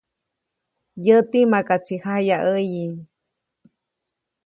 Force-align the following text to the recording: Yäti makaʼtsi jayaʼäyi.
Yäti 1.05 1.39
makaʼtsi 1.51 1.95
jayaʼäyi. 2.03 2.85